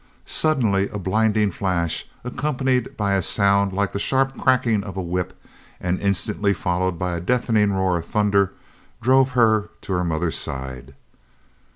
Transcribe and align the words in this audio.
Suddenly 0.25 0.89
a 0.89 0.97
blinding 0.97 1.51
flash, 1.51 2.07
accompanied 2.23 2.97
by 2.97 3.13
a 3.13 3.21
sound 3.21 3.71
like 3.71 3.91
the 3.91 3.99
sharp 3.99 4.35
cracking 4.35 4.83
of 4.83 4.97
a 4.97 5.01
whip 5.03 5.39
and 5.79 5.99
instantly 6.01 6.55
followed 6.55 6.97
by 6.97 7.13
a 7.15 7.21
deafening 7.21 7.71
roar 7.71 7.97
of 7.99 8.05
thunder, 8.07 8.51
drove 8.99 9.33
her 9.33 9.69
to 9.81 9.93
her 9.93 10.03
mother's 10.03 10.39
side. 10.39 10.95